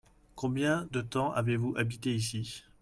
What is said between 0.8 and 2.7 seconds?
de temps avez-vous habité ici?